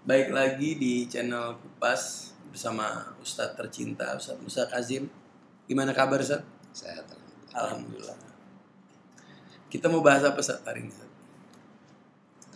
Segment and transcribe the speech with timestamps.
[0.00, 5.12] Baik lagi di channel Kupas bersama Ustadz tercinta Ustadz Musa Kazim.
[5.68, 6.48] Gimana kabar Ustadz?
[6.72, 7.04] Sehat.
[7.52, 8.16] Alhamdulillah.
[9.68, 10.90] Kita mau bahas apa Ustadz hari ini?
[10.96, 11.12] Ustadz?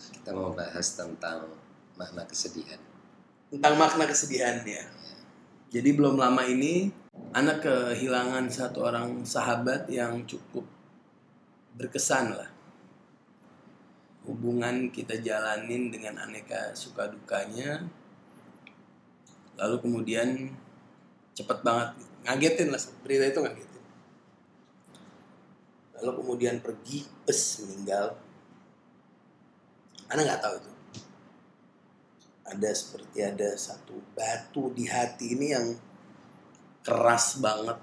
[0.09, 1.45] Kita mau bahas tentang
[1.93, 2.81] makna kesedihan.
[3.53, 4.81] Tentang makna kesedihan ya.
[5.69, 6.89] Jadi belum lama ini
[7.29, 10.65] anak kehilangan satu orang sahabat yang cukup
[11.77, 12.54] berkesan lah.
[14.25, 17.85] Hubungan kita jalanin dengan aneka suka dukanya.
[19.55, 20.49] Lalu kemudian
[21.37, 21.93] cepet banget
[22.25, 23.83] ngagetin lah berita itu ngagetin.
[26.01, 28.17] Lalu kemudian pergi, bes meninggal.
[30.09, 30.71] Anda nggak tahu itu.
[32.45, 35.67] Ada seperti ada satu batu di hati ini yang
[36.85, 37.81] keras banget,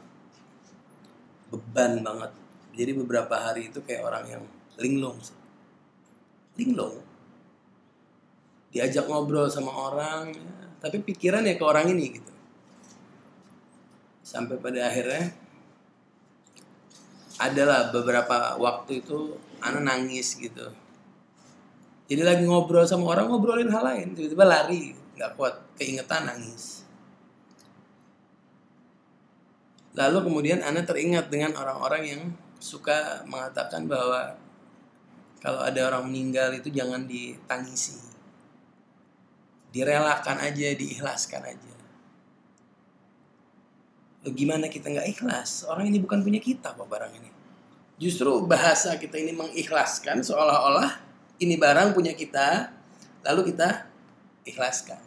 [1.51, 2.31] beban banget.
[2.79, 4.45] Jadi beberapa hari itu kayak orang yang
[4.79, 5.19] linglung,
[6.57, 7.01] linglung.
[8.73, 12.33] Diajak ngobrol sama orang, ya, tapi pikiran ya ke orang ini gitu.
[14.25, 15.29] Sampai pada akhirnya
[17.37, 20.73] adalah beberapa waktu itu anak nangis gitu.
[22.09, 26.85] Jadi lagi ngobrol sama orang ngobrolin hal lain, tiba-tiba lari, nggak kuat, keingetan nangis.
[29.93, 32.23] Lalu kemudian Anda teringat dengan orang-orang yang
[32.57, 34.33] suka mengatakan bahwa
[35.43, 37.99] kalau ada orang meninggal itu jangan ditangisi.
[39.75, 41.75] Direlakan aja, diikhlaskan aja.
[44.23, 45.67] Loh, gimana kita nggak ikhlas?
[45.67, 47.31] Orang ini bukan punya kita kok barang ini.
[47.99, 51.03] Justru bahasa kita ini mengikhlaskan seolah-olah
[51.43, 52.71] ini barang punya kita,
[53.27, 53.91] lalu kita
[54.47, 55.03] ikhlaskan.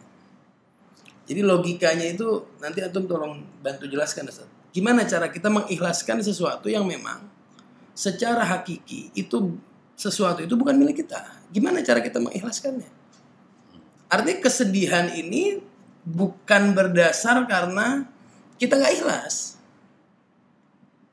[1.26, 4.46] Jadi logikanya itu nanti antum tolong bantu jelaskan Ustaz.
[4.70, 7.24] Gimana cara kita mengikhlaskan sesuatu yang memang
[7.96, 9.56] secara hakiki itu
[9.96, 11.24] sesuatu itu bukan milik kita.
[11.48, 12.86] Gimana cara kita mengikhlaskannya?
[14.12, 15.58] Artinya kesedihan ini
[16.06, 18.06] bukan berdasar karena
[18.60, 19.58] kita nggak ikhlas.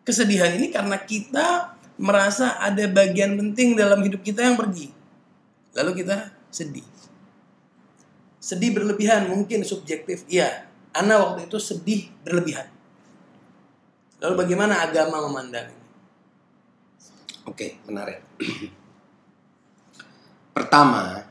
[0.04, 4.92] Kesedihan ini karena kita merasa ada bagian penting dalam hidup kita yang pergi.
[5.74, 6.86] Lalu kita sedih.
[8.38, 10.28] Sedih berlebihan mungkin subjektif.
[10.28, 12.68] Iya, Ana waktu itu sedih berlebihan.
[14.22, 15.83] Lalu bagaimana agama memandang?
[17.44, 18.24] Oke, menarik.
[20.54, 21.28] Pertama,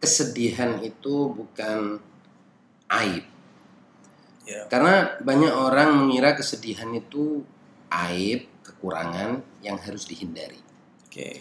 [0.00, 2.00] kesedihan itu bukan
[2.90, 3.24] aib.
[4.44, 4.68] Ya.
[4.68, 7.40] Karena banyak orang mengira kesedihan itu
[7.88, 10.60] aib, kekurangan yang harus dihindari.
[11.08, 11.40] Oke.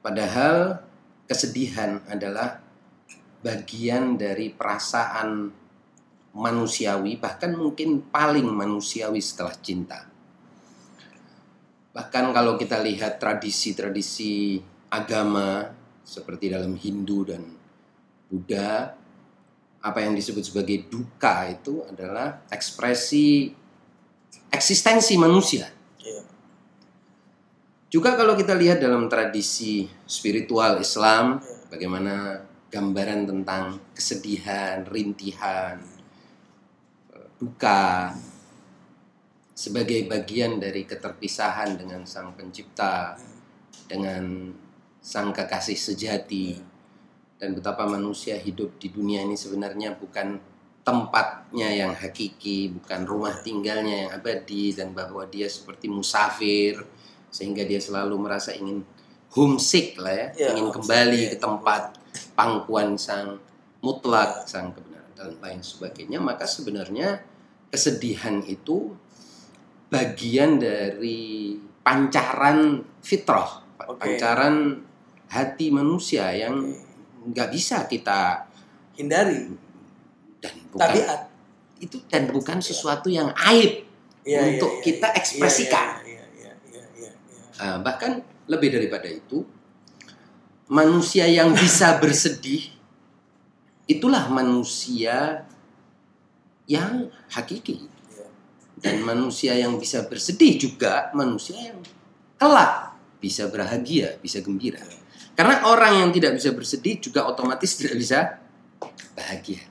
[0.00, 0.80] Padahal
[1.28, 2.64] kesedihan adalah
[3.44, 5.52] bagian dari perasaan
[6.32, 10.07] manusiawi, bahkan mungkin paling manusiawi setelah cinta.
[11.98, 15.66] Bahkan kalau kita lihat tradisi-tradisi agama
[16.06, 17.42] seperti dalam Hindu dan
[18.30, 18.94] Buddha,
[19.82, 23.50] apa yang disebut sebagai duka itu adalah ekspresi
[24.46, 25.66] eksistensi manusia.
[25.98, 26.22] Iya.
[27.90, 31.66] Juga kalau kita lihat dalam tradisi spiritual Islam, Iya.
[31.66, 32.14] bagaimana
[32.70, 35.82] gambaran tentang kesedihan, rintihan,
[37.42, 38.14] duka
[39.58, 43.18] sebagai bagian dari keterpisahan dengan sang pencipta,
[43.90, 44.54] dengan
[45.02, 46.54] sang kekasih sejati,
[47.42, 50.38] dan betapa manusia hidup di dunia ini sebenarnya bukan
[50.86, 56.78] tempatnya yang hakiki, bukan rumah tinggalnya yang abadi, dan bahwa dia seperti musafir,
[57.34, 58.86] sehingga dia selalu merasa ingin
[59.34, 61.30] homesick lah ya, Ya, ingin kembali ya.
[61.34, 61.98] ke tempat
[62.38, 63.42] pangkuan sang
[63.82, 66.22] mutlak, sang kebenaran dan lain sebagainya.
[66.22, 67.26] Maka sebenarnya
[67.74, 68.94] kesedihan itu
[69.88, 73.96] bagian dari pancaran fitrah, Oke.
[73.98, 74.84] pancaran
[75.28, 76.60] hati manusia yang
[77.28, 78.48] nggak bisa kita
[78.96, 79.52] Hindari
[80.40, 81.20] dan bukan tabiat.
[81.78, 83.84] itu dan bukan sesuatu yang aib
[84.28, 85.88] Iya, untuk iya, kita iya, ekspresikan.
[86.04, 87.42] Iya, iya, iya, iya, iya.
[87.56, 89.40] Ah, bahkan lebih daripada itu,
[90.68, 92.76] manusia yang bisa bersedih
[93.88, 95.48] itulah manusia
[96.68, 97.97] yang hakiki Iya.
[98.78, 101.78] Dan manusia yang bisa bersedih juga manusia yang
[102.38, 104.82] kelak bisa bahagia, bisa gembira.
[105.34, 108.18] Karena orang yang tidak bisa bersedih juga otomatis tidak bisa
[109.14, 109.62] bahagia.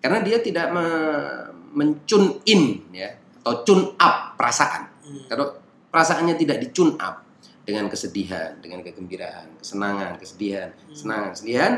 [0.00, 4.88] Karena dia tidak me- mencun in ya atau tune up perasaan.
[5.04, 5.24] Hmm.
[5.28, 5.46] Kalau
[5.92, 7.24] perasaannya tidak dicun up
[7.66, 11.72] dengan kesedihan, dengan kegembiraan, kesenangan, kesedihan, kesenangan, kesedihan,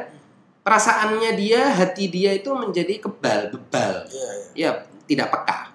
[0.65, 4.05] perasaannya dia, hati dia itu menjadi kebal, bebal.
[4.09, 4.71] Iya, iya.
[4.71, 4.71] Ya,
[5.09, 5.68] tidak peka.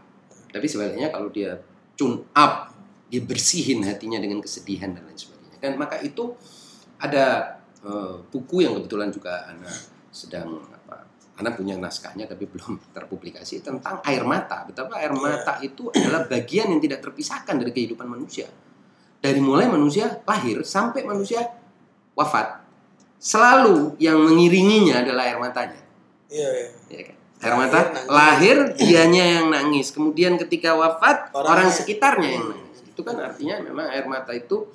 [0.53, 1.57] Tapi sebaliknya kalau dia
[1.97, 2.69] tune up,
[3.09, 5.57] dia bersihin hatinya dengan kesedihan dan lain sebagainya.
[5.57, 6.37] Dan maka itu
[7.01, 9.73] ada eh, buku yang kebetulan juga anak
[10.13, 11.09] sedang apa
[11.41, 15.19] anak punya naskahnya tapi belum terpublikasi tentang air mata betapa air Iya.
[15.19, 18.45] mata itu adalah bagian yang tidak terpisahkan dari kehidupan manusia
[19.17, 21.41] dari mulai manusia lahir sampai manusia
[22.13, 22.61] wafat
[23.17, 25.81] selalu yang mengiringinya adalah air matanya
[26.29, 26.69] Iya, iya.
[26.93, 27.17] ya kan?
[27.43, 28.07] Air mata nangis.
[28.07, 31.51] lahir dianya yang nangis kemudian ketika wafat Orangnya.
[31.53, 34.67] orang sekitarnya yang nangis itu kan artinya memang air mata itu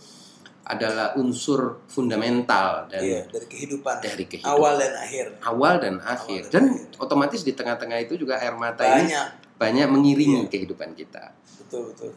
[0.63, 4.05] adalah unsur fundamental dan Iya, dari kehidupan.
[4.05, 5.27] dari kehidupan Awal dan akhir.
[5.43, 7.01] awal dan akhir Awal dan dan akhir.
[7.01, 9.27] otomatis di tengah-tengah itu juga air mata ini Banyak.
[9.57, 10.51] banyak mengiringi Iya.
[10.51, 12.13] kehidupan kita Betul, betul.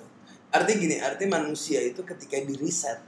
[0.52, 3.00] Arti gini, arti manusia itu ketika di reset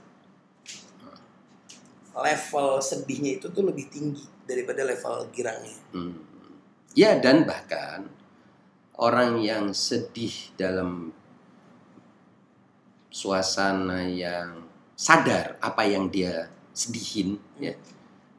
[2.14, 5.76] level sedihnya itu tuh lebih tinggi daripada level girangnya.
[5.90, 6.14] Hmm.
[6.94, 8.06] Ya dan bahkan
[8.98, 11.10] orang yang sedih dalam
[13.10, 17.74] suasana yang sadar apa yang dia sedihin ya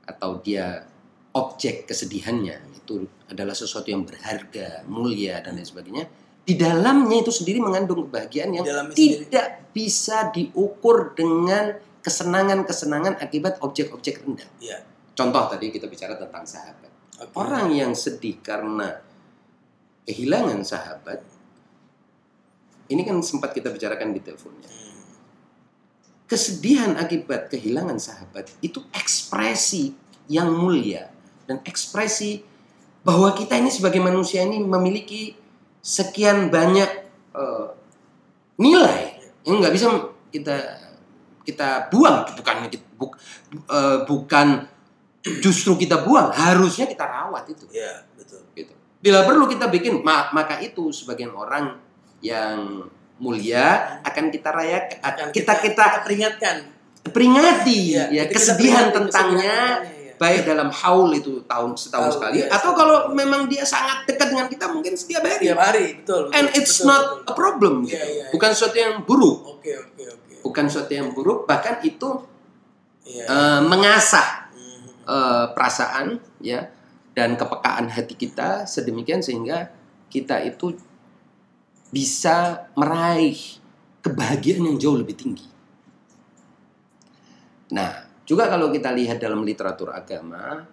[0.07, 0.88] atau dia
[1.36, 6.06] objek kesedihannya itu adalah sesuatu yang berharga mulia dan lain sebagainya
[6.46, 9.25] di dalamnya itu sendiri mengandung kebahagiaan yang dalamnya sendiri.
[9.28, 11.74] tidak bisa diukur dengan
[12.06, 14.46] kesenangan-kesenangan akibat objek-objek rendah.
[14.62, 14.86] Iya.
[15.18, 16.95] Contoh tadi kita bicara tentang sahabat.
[17.16, 17.32] Oke.
[17.36, 19.00] Orang yang sedih karena
[20.04, 21.24] kehilangan sahabat,
[22.92, 24.70] ini kan sempat kita bicarakan di teleponnya.
[24.70, 25.00] Hmm.
[26.26, 29.94] Kesedihan akibat kehilangan sahabat itu ekspresi
[30.26, 31.10] yang mulia
[31.46, 32.42] dan ekspresi
[33.06, 35.38] bahwa kita ini sebagai manusia ini memiliki
[35.86, 36.90] sekian banyak
[37.38, 37.68] eh,
[38.58, 39.86] nilai yang nggak bisa
[40.34, 40.58] kita
[41.46, 42.56] kita buang bukan
[42.98, 43.18] buk-
[43.70, 44.66] eh, bukan
[45.36, 48.42] justru kita buang harusnya kita rawat itu Iya, betul.
[48.54, 48.74] gitu.
[49.00, 51.77] Bila perlu kita bikin, ma- maka itu sebagian orang
[52.19, 52.86] yang
[53.16, 56.56] mulia akan kita rayakan, Akan kita kita peringatkan.
[57.06, 60.13] peringati Iya, ya kita- kita kesedihan peringati tentangnya kesedihan iya.
[60.16, 62.75] baik dalam haul itu tahun setahun Tahun, sekali iya, atau setahun.
[62.75, 66.24] kalau memang dia sangat dekat dengan kita mungkin setiap hari Tiap hari, betul.
[66.31, 67.22] and betul, it's betul, not betul.
[67.24, 67.94] a problem gitu.
[67.94, 68.25] iya, iya.
[68.30, 70.33] bukan sesuatu yang buruk Oke, oke, oke.
[70.42, 72.10] bukan sesuatu yang buruk bahkan itu
[73.06, 73.25] Iya.
[73.30, 74.45] eh, mengasah
[75.06, 76.66] Eh, perasaan ya
[77.13, 79.69] dan kepekaan hati kita sedemikian sehingga
[80.10, 80.74] kita itu
[81.94, 83.38] bisa meraih
[84.02, 85.46] kebahagiaan yang jauh lebih tinggi.
[87.78, 90.66] Nah, juga kalau kita lihat dalam literatur agama,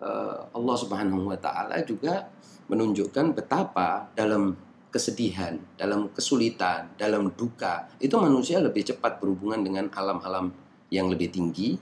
[0.00, 2.24] eh, Allah Subhanahu wa taala juga
[2.72, 4.56] menunjukkan betapa dalam
[4.88, 10.48] kesedihan, dalam kesulitan, dalam duka, itu manusia lebih cepat berhubungan dengan alam-alam
[10.88, 11.76] yang lebih tinggi,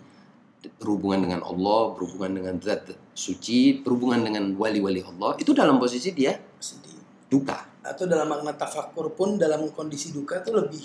[0.78, 6.38] berhubungan dengan Allah, berhubungan dengan zat suci, berhubungan dengan wali-wali Allah, itu dalam posisi dia
[6.62, 6.94] Sedih.
[7.26, 10.84] duka, Atau dalam makna tafakur pun dalam kondisi duka itu lebih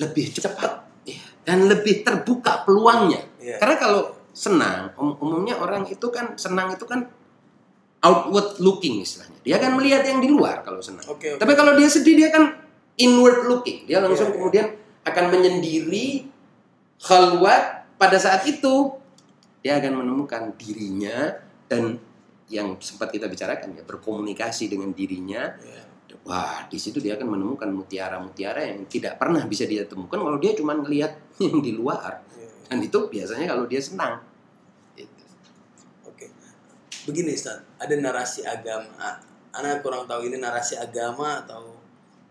[0.00, 1.20] lebih cepat Iya.
[1.44, 3.20] dan lebih terbuka peluangnya.
[3.36, 3.60] Iya.
[3.60, 4.02] Karena kalau
[4.32, 7.04] senang, um- umumnya orang itu kan senang itu kan
[8.00, 9.36] outward looking istilahnya.
[9.44, 11.04] Dia akan melihat yang di luar kalau senang.
[11.06, 11.40] Oke, oke.
[11.44, 12.56] Tapi kalau dia sedih dia kan
[12.96, 13.84] inward looking.
[13.84, 14.36] Dia langsung Iya, iya.
[14.40, 14.66] kemudian
[15.04, 16.06] akan menyendiri
[16.98, 18.96] khalwat pada saat itu
[19.64, 21.32] dia akan menemukan dirinya
[21.64, 21.96] dan
[22.52, 25.82] yang sempat kita bicarakan ya berkomunikasi dengan dirinya Iya.
[26.28, 30.52] wah di situ dia akan menemukan mutiara-mutiara yang tidak pernah bisa dia temukan kalau dia
[30.52, 32.68] cuma ngelihat yang di luar Iya.
[32.68, 34.20] dan itu biasanya kalau dia senang
[34.94, 35.24] Gitu.
[36.06, 36.30] Oke.
[37.08, 39.18] Begini Ustaz, ada narasi agama.
[39.50, 41.74] Anak kurang tahu ini narasi agama atau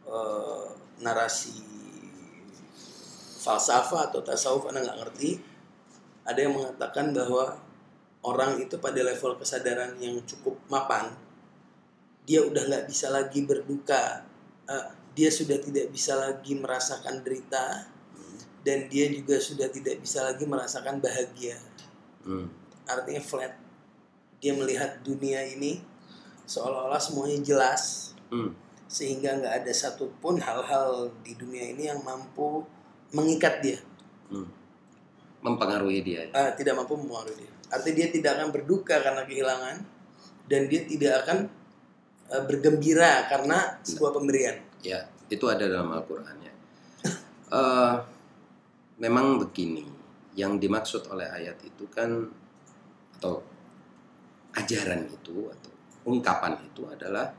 [0.08, 0.66] eh,
[1.04, 1.60] narasi
[3.44, 5.30] falsafah atau tasawuf Anda nggak ngerti.
[6.24, 7.60] Ada yang mengatakan bahwa
[8.24, 11.12] orang itu pada level kesadaran yang cukup mapan,
[12.24, 14.24] dia udah nggak bisa lagi berduka,
[14.64, 17.84] Eh, dia sudah tidak bisa lagi merasakan derita,
[18.64, 21.60] dan dia juga sudah tidak bisa lagi merasakan bahagia
[22.24, 22.48] Hmm.
[22.88, 23.52] artinya flat
[24.40, 25.84] dia melihat dunia ini
[26.48, 28.56] seolah-olah semuanya jelas Hmm.
[28.88, 32.64] sehingga nggak ada satupun hal-hal di dunia ini yang mampu
[33.12, 33.80] mengikat dia
[34.32, 34.48] Hmm.
[35.44, 36.22] Mempengaruhi dia.
[36.32, 37.52] Ah, tidak mampu mempengaruhi dia.
[37.70, 39.76] Artinya dia tidak akan berduka karena kehilangan
[40.48, 41.38] dan dia tidak akan
[42.32, 44.58] eh, bergembira karena sebuah pemberian.
[44.82, 46.54] Ya itu ada dalam Al-Quran ya.
[47.54, 47.96] Eh,
[48.98, 49.86] memang begini.
[50.34, 52.26] Yang dimaksud oleh ayat itu kan
[53.22, 53.38] atau
[54.58, 55.72] ajaran itu atau
[56.10, 57.30] ungkapan itu adalah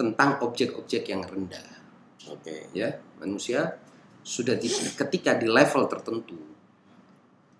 [0.00, 1.84] tentang objek-objek yang rendah.
[2.32, 2.72] Oke.
[2.72, 3.76] Ya manusia
[4.24, 6.51] sudah di, ketika di level tertentu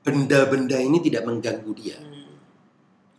[0.02, 1.98] benda-benda ini tidak mengganggu dia.
[1.98, 2.38] Hmm,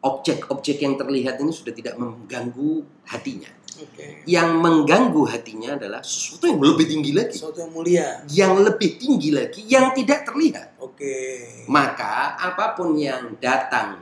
[0.03, 3.51] objek-objek yang terlihat ini sudah tidak mengganggu hatinya.
[3.73, 4.21] Oke.
[4.29, 7.35] Yang mengganggu hatinya adalah sesuatu yang lebih tinggi lagi.
[7.41, 8.07] Sesuatu yang mulia.
[8.29, 10.77] Yang lebih tinggi lagi yang tidak terlihat.
[10.77, 10.93] Oke.
[10.93, 11.65] Oke.
[11.67, 13.99] Maka apa pun yang datang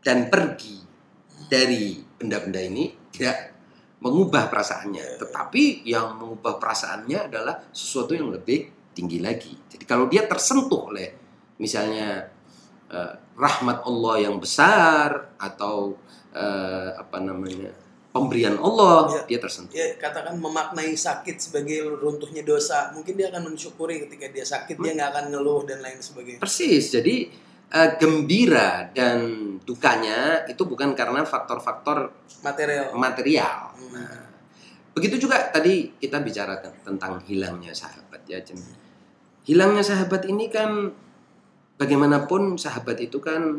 [0.00, 0.78] dan pergi
[1.50, 3.52] dari benda-benda ini tidak
[4.00, 9.52] mengubah perasaannya, tetapi yang mengubah perasaannya adalah sesuatu yang lebih tinggi lagi.
[9.68, 11.29] Jadi kalau dia tersentuh oleh
[11.60, 12.24] misalnya
[12.88, 15.94] eh, rahmat Allah yang besar atau
[16.32, 17.70] eh, apa namanya
[18.10, 19.22] pemberian Allah, Ya.
[19.30, 19.70] dia tersentuh.
[19.70, 22.90] Ya katakan memaknai sakit sebagai runtuhnya dosa.
[22.90, 26.42] Mungkin dia akan mensyukuri ketika dia sakit dia nggak akan ngeluh dan lain sebagainya.
[26.42, 26.90] Persis.
[26.90, 27.30] Jadi
[27.70, 29.20] eh, gembira dan
[29.62, 32.10] dukanya itu bukan karena faktor-faktor
[32.42, 32.90] Material.
[32.98, 33.58] material.
[33.78, 33.94] Hmm.
[33.94, 34.26] Nah,
[34.90, 38.42] begitu juga tadi kita bicara ten- tentang hilangnya sahabat ya.
[39.46, 40.90] Hilangnya sahabat ini kan
[41.80, 43.56] bagaimanapun sahabat itu kan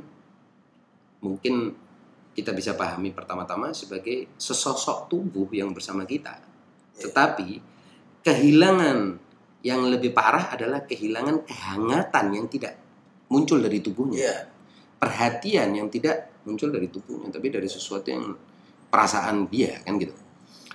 [1.25, 1.73] mungkin
[2.37, 6.37] kita bisa pahami pertama-tama sebagai sesosok tubuh yang bersama kita.
[6.37, 7.09] Ya.
[7.09, 7.57] Tetapi
[8.21, 9.17] kehilangan
[9.65, 12.77] yang lebih parah adalah kehilangan kehangatan yang tidak
[13.33, 14.37] muncul dari tubuhnya Iya.
[15.01, 18.37] perhatian yang tidak muncul dari tubuhnya tapi dari sesuatu yang
[18.89, 20.13] perasaan dia kan gitu.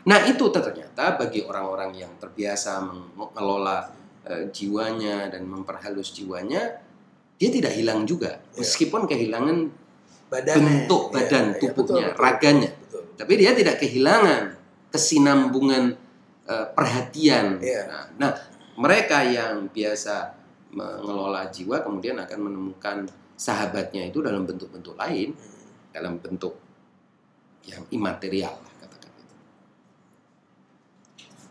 [0.06, 2.82] Nah itu ternyata bagi orang-orang yang terbiasa
[3.14, 3.86] mengelola
[4.26, 6.85] eh, jiwanya dan memperhalus jiwanya
[7.36, 8.64] dia tidak hilang juga Iya.
[8.64, 9.56] meskipun kehilangan
[10.32, 10.56] Badannya.
[10.58, 12.22] bentuk Iya, badan iya, tubuhnya betul, betul.
[12.24, 13.02] raganya Betul.
[13.20, 14.42] tapi dia tidak kehilangan
[14.90, 15.84] kesinambungan
[16.46, 17.58] eh, perhatian.
[17.58, 17.90] Iya.
[17.90, 18.32] Nah, nah,
[18.78, 20.30] mereka yang biasa
[20.70, 23.02] mengelola jiwa kemudian akan menemukan
[23.34, 25.34] sahabatnya itu dalam bentuk-bentuk lain,
[25.90, 26.54] dalam bentuk
[27.66, 29.34] yang imaterial lah katakan gitu.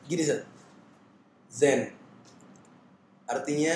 [0.08, 0.24] Gini.
[1.52, 1.92] Zen.
[3.28, 3.76] Artinya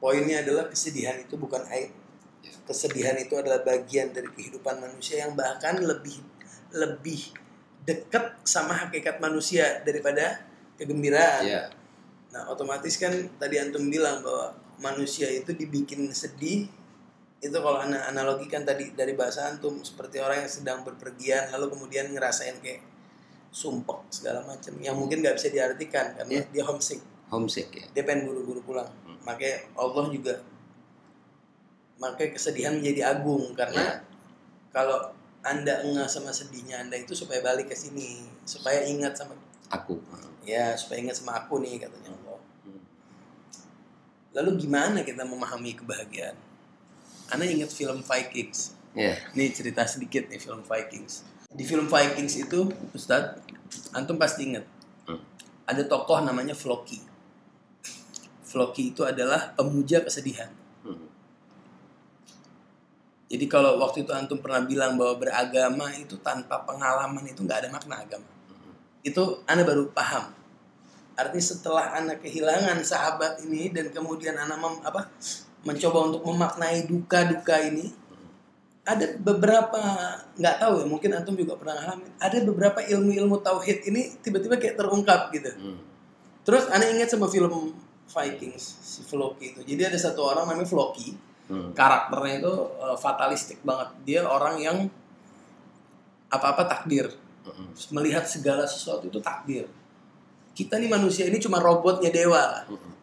[0.00, 1.92] poinnya adalah kesedihan itu bukan aib.
[2.40, 2.52] Ya.
[2.64, 6.18] Kesedihan itu adalah bagian dari kehidupan manusia yang bahkan lebih
[6.72, 7.36] lebih
[7.84, 10.40] dekat sama hakikat manusia daripada
[10.80, 11.44] kegembiraan.
[11.44, 11.62] Ya,
[12.30, 13.10] Nah, otomatis kan
[13.42, 16.70] tadi antum bilang bahwa manusia itu dibikin sedih.
[17.42, 22.12] Itu kalau ana analogikan tadi dari bahasa antum seperti orang yang sedang berpergian lalu kemudian
[22.14, 22.84] ngerasain kayak
[23.50, 26.44] sumpek segala macam yang mungkin nggak bisa diartikan karena Iya.
[26.54, 27.02] dia homesick.
[27.30, 27.86] Homesick ya.
[27.92, 28.90] Dia pengen buru-buru pulang.
[29.06, 29.16] Hmm.
[29.22, 30.34] Makanya Allah juga
[31.96, 33.94] makanya kesedihan menjadi agung karena Ya.
[34.72, 39.36] kalau anda enggak sama sedihnya anda itu supaya balik ke sini supaya ingat sama
[39.68, 40.00] Aku.
[40.40, 42.80] ya supaya ingat sama aku nih katanya Allah Hmm.
[44.32, 46.36] lalu gimana kita memahami kebahagiaan
[47.28, 52.64] Anda ingat film Vikings Ya, nih cerita sedikit nih film Vikings di film Vikings itu
[52.90, 53.44] Ustadz
[53.92, 54.64] antum pasti ingat
[55.04, 55.20] Hmm.
[55.62, 56.98] ada tokoh namanya Floki
[58.50, 60.50] Floki itu adalah pemuja kesedihan
[60.82, 61.06] Hmm.
[63.30, 67.68] jadi kalau waktu itu antum pernah bilang bahwa beragama itu tanpa pengalaman itu nggak ada
[67.70, 68.74] makna agama Hmm.
[69.06, 70.34] itu Anda baru paham.
[71.14, 75.06] Artinya setelah Anda kehilangan sahabat ini dan kemudian Anda mem- apa
[75.60, 77.92] mencoba untuk memaknai duka-duka ini,
[78.82, 79.76] ada beberapa
[80.34, 82.08] nggak tahu ya mungkin antum juga pernah ngalamin.
[82.16, 85.52] Ada beberapa ilmu-ilmu tauhid ini tiba-tiba kayak terungkap gitu.
[85.52, 85.78] Hmm.
[86.48, 87.76] Terus Anda ingat sama film
[88.10, 89.60] Vikings si Floki itu.
[89.62, 91.14] Jadi ada satu orang namanya Floki,
[91.50, 91.74] Hmm.
[91.74, 93.90] karakternya itu uh, fatalistik banget.
[94.06, 94.86] Dia orang yang
[96.30, 97.72] apa-apa takdir Hmm.
[97.90, 99.66] melihat segala sesuatu itu takdir.
[100.54, 102.68] Kita nih manusia ini cuma robotnya dewa.
[102.70, 102.94] Hmm.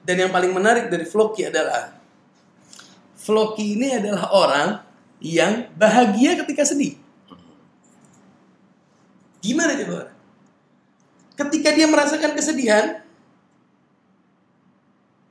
[0.00, 1.92] Dan yang paling menarik dari Floki adalah
[3.20, 4.68] Floki ini adalah orang
[5.20, 6.96] yang bahagia ketika sedih.
[9.44, 10.08] Gimana coba?
[11.36, 12.99] Ketika dia merasakan kesedihan,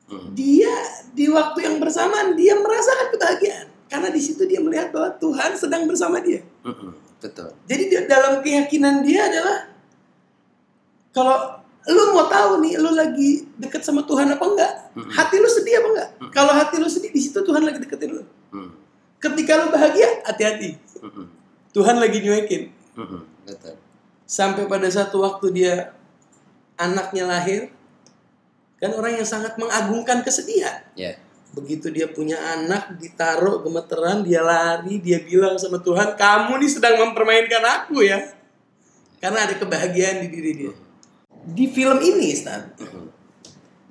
[0.10, 0.34] Hmm.
[0.34, 0.74] dia
[1.14, 3.68] di waktu yang bersamaan dia merasakan kebahagiaan.
[3.90, 6.42] Karena di situ dia melihat bahwa Tuhan sedang bersama dia.
[6.66, 6.94] Hmm.
[7.20, 7.54] Betul.
[7.70, 9.70] Jadi di- dalam keyakinan dia adalah
[11.10, 14.74] kalau lu mau tahu nih lu lagi deket sama Tuhan apa enggak?
[14.94, 15.10] Mm-mm.
[15.10, 16.10] Hati lu sedih apa enggak?
[16.16, 16.32] Mm-mm.
[16.32, 18.24] Kalau hati lu sedih di situ Tuhan lagi deketin lu.
[18.54, 18.72] Hmm.
[19.20, 20.80] Ketika lu bahagia, hati-hati.
[21.02, 21.28] Hmm.
[21.76, 22.64] Tuhan lagi nyuekin.
[22.96, 23.26] Hmm.
[23.44, 23.76] Betul.
[24.30, 25.74] Sampai pada satu waktu dia
[26.78, 27.74] anaknya lahir,
[28.80, 30.80] kan orang yang sangat mengagungkan kesedihan.
[30.96, 31.20] Ya.
[31.52, 36.96] Begitu dia punya anak, ditaruh gemeteran, dia lari, dia bilang sama Tuhan, kamu nih sedang
[36.96, 38.22] mempermainkan aku ya.
[39.20, 40.74] Karena ada kebahagiaan di diri dia.
[41.50, 43.12] Di film ini, Stan, Hmm.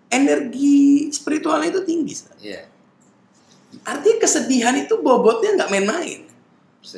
[0.08, 2.36] energi spiritualnya itu tinggi, Stan.
[2.40, 2.64] Ya.
[3.84, 6.24] Artinya kesedihan itu bobotnya nggak main-main.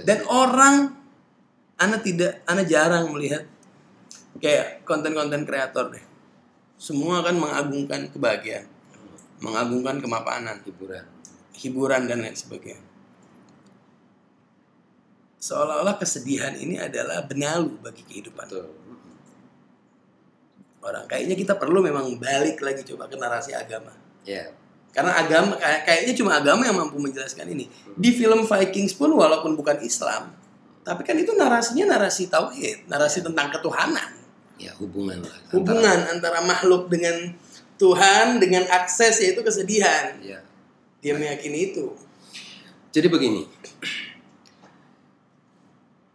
[0.07, 0.95] Dan orang,
[1.81, 3.49] Ana tidak, Ana jarang melihat
[4.39, 6.05] kayak konten-konten kreator deh.
[6.81, 8.65] Semua kan mengagungkan kebahagiaan,
[9.45, 10.65] mengagungkan kemapanan.
[10.65, 11.05] hiburan.
[11.61, 12.81] hiburan dan lain sebagainya.
[15.37, 18.73] Seolah-olah kesedihan ini adalah benalu bagi kehidupan Betul.
[20.81, 21.05] orang.
[21.05, 23.93] Kayaknya kita perlu memang balik lagi coba ke narasi agama.
[24.25, 24.49] Ya.
[24.93, 27.69] Karena agama kayak- kayaknya cuma agama yang mampu menjelaskan ini.
[27.93, 30.33] Di film Vikings pun walaupun bukan Islam,
[30.81, 34.20] tapi kan itu narasinya narasi tauhid, narasi tentang ketuhanan.
[34.61, 35.33] Ya hubungan lah.
[35.33, 37.17] antara- Hubungan antara makhluk dengan
[37.75, 40.21] Tuhan dengan akses yaitu kesedihan.
[40.21, 40.45] Ya.
[41.01, 41.97] Dia meyakini itu.
[42.93, 43.49] Jadi begini,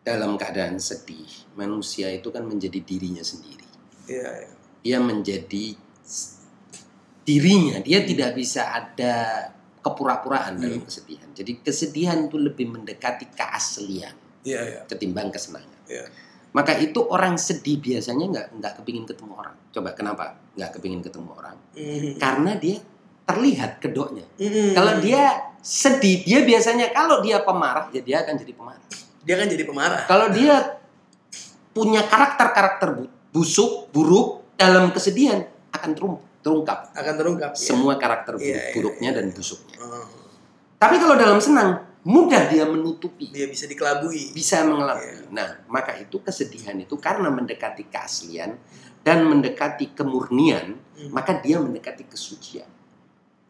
[0.06, 1.26] dalam keadaan sedih,
[1.58, 3.66] manusia itu kan menjadi dirinya sendiri.
[4.06, 4.52] Iya, iya.
[4.86, 5.74] Dia menjadi
[7.26, 9.50] dirinya, dia tidak bisa ada
[9.82, 10.86] kepura-puraan dalam Hmm.
[10.86, 11.30] kesedihan.
[11.34, 14.14] Jadi kesedihan itu lebih mendekati keaslian
[14.46, 14.80] Iya, iya.
[14.86, 15.82] ketimbang kesenangan.
[15.90, 16.06] Iya.
[16.56, 19.56] Maka itu orang sedih biasanya nggak nggak kepingin ketemu orang.
[19.70, 20.24] Coba kenapa
[20.56, 21.56] nggak kepingin ketemu orang?
[21.76, 22.16] Mhm.
[22.16, 22.80] Karena dia
[23.26, 24.24] terlihat kedoknya.
[24.40, 24.72] Mhm.
[24.72, 25.24] Kalau dia
[25.60, 28.84] sedih, dia biasanya kalau dia pemarah, ya dia akan jadi pemarah.
[29.20, 30.06] dia kan jadi pemarah.
[30.06, 30.78] Kalau dia
[31.72, 35.92] punya karakter-karakter bu- busuk, buruk dalam kesedihan akan
[36.40, 37.52] terungkap akan terungkap.
[37.52, 37.60] ya.
[37.60, 39.18] semua karakter buruk- Iya, iya, buruknya iya.
[39.18, 39.76] dan busuknya.
[39.82, 40.06] Oh,
[40.78, 44.32] Tapi kalau dalam senang, mudah dia menutupi, dia bisa dikelabui.
[44.32, 45.26] bisa mengelabui.
[45.26, 45.34] Iya.
[45.34, 48.62] Nah, maka itu kesedihan itu karena mendekati keaslian
[49.02, 51.12] dan mendekati kemurnian, Hmm.
[51.12, 52.70] maka dia mendekati kesucian.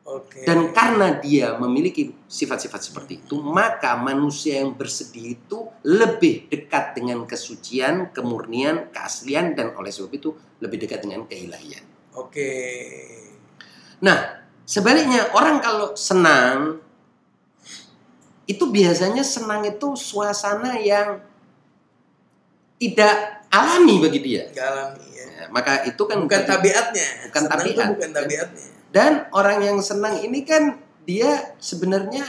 [0.05, 0.45] Oke.
[0.45, 7.25] Dan karena dia memiliki sifat-sifat seperti itu, maka manusia yang bersedih itu lebih dekat dengan
[7.25, 10.29] kesucian, kemurnian, keaslian, dan oleh sebab itu
[10.61, 11.81] lebih dekat dengan keilahian.
[12.13, 12.53] Oke.
[14.05, 16.84] Nah, sebaliknya orang kalau senang,
[18.45, 21.21] itu biasanya senang itu suasana yang
[22.77, 24.43] tidak alami bagi dia.
[24.51, 25.25] Gak alami ya.
[25.35, 27.07] Ya, maka itu kan Bukan tabiatnya.
[27.29, 27.87] Bukan Senang tabiat.
[27.95, 28.65] bukan tabiatnya.
[28.91, 32.23] Dan orang yang senang ini kan dia sebenarnya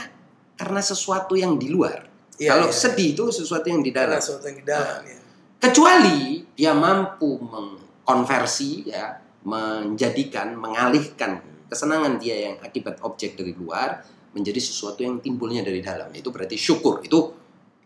[0.59, 2.03] karena sesuatu yang di luar.
[2.37, 2.75] Iya, Kalau iya.
[2.75, 4.19] sedih itu sesuatu yang di Karena dalam.
[4.19, 5.17] sesuatu yang di dalam ya.
[5.57, 6.17] Kecuali
[6.53, 14.05] dia mampu mengkonversi ya, menjadikan, mengalihkan kesenangan dia yang akibat objek dari luar
[14.37, 16.13] menjadi sesuatu yang timbulnya dari dalam.
[16.13, 17.01] Itu berarti syukur.
[17.01, 17.33] Itu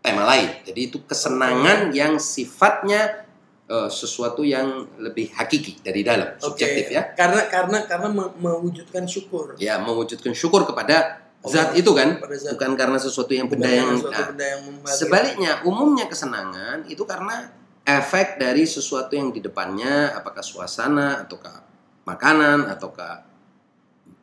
[0.04, 0.60] tema lain.
[0.68, 3.24] Jadi itu kesenangan yang sifatnya
[3.72, 6.60] eh, sesuatu yang lebih hakiki dari dalam, Oke.
[6.60, 7.16] subjektif ya.
[7.16, 9.56] Karena karena karena me- mewujudkan syukur.
[9.56, 12.54] Ya, mewujudkan syukur kepada Oh, zat itu kan, zat.
[12.54, 14.62] bukan karena sesuatu yang Bukan benda yang karena suatu nah, benda yang.
[14.86, 17.50] Sebaliknya, umumnya kesenangan itu karena
[17.82, 21.66] efek dari sesuatu yang di depannya, apakah suasana, ataukah
[22.06, 23.26] makanan, ataukah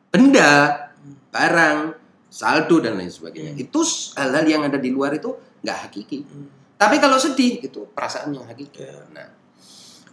[0.08, 0.88] benda,
[1.28, 1.99] barang,
[2.30, 3.52] saldo dan lain sebagainya.
[3.58, 3.64] Hmm.
[3.66, 3.82] Itu
[4.16, 6.18] hal-hal yang ada di luar itu nggak hakiki.
[6.22, 6.48] Hmm.
[6.80, 8.80] Tapi kalau sedih itu perasaan yang hakiki.
[8.80, 9.04] Ya.
[9.12, 9.28] Nah,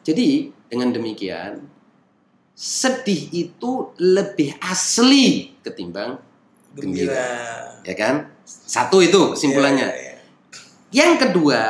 [0.01, 1.63] jadi dengan demikian
[2.57, 6.17] sedih itu lebih asli ketimbang
[6.73, 7.81] Gembira.
[7.85, 8.33] ya kan?
[8.43, 9.87] Satu itu kesimpulannya.
[9.87, 10.17] Ya, ya, ya.
[10.89, 11.63] Yang kedua,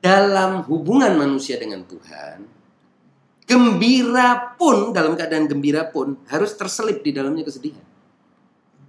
[0.00, 2.48] dalam hubungan manusia dengan Tuhan,
[3.44, 7.89] gembira pun dalam keadaan gembira pun harus terselip di dalamnya kesedihan.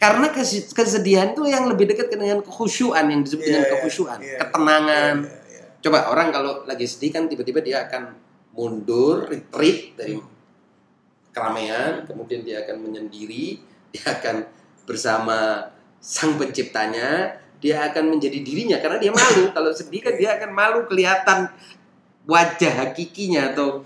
[0.01, 4.17] Karena kes- kesedihan itu yang lebih dekat dengan kekhusyuan yang disebut Iya, dengan iya, kekhusyuan,
[4.17, 4.37] iya.
[4.41, 5.15] ketenangan.
[5.21, 5.65] Ya, ya, ya.
[5.77, 8.17] Coba orang kalau lagi sedih kan tiba-tiba dia akan
[8.57, 10.17] mundur, retreat dari
[11.31, 13.61] keramaian, kemudian dia akan menyendiri,
[13.93, 14.43] dia akan
[14.89, 15.69] bersama
[16.01, 19.47] sang penciptanya, dia akan menjadi dirinya karena dia malu.
[19.55, 21.45] Kalau sedih kan dia akan malu kelihatan
[22.25, 23.85] wajah hakikinya atau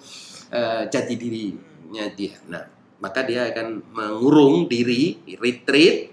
[0.50, 2.40] eh, jati dirinya dia.
[2.48, 2.64] Nah,
[3.00, 6.12] maka dia akan mengurung diri, retreat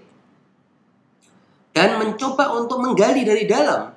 [1.73, 3.89] dan mencoba untuk menggali dari dalam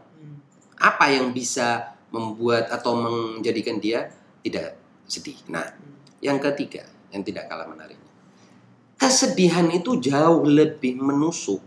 [0.77, 4.09] apa yang bisa membuat atau menjadikan dia
[4.41, 5.37] tidak sedih.
[5.53, 5.67] Nah,
[6.25, 8.13] yang ketiga, yang tidak kalah menariknya.
[8.97, 11.61] Kesedihan itu jauh lebih menusuk.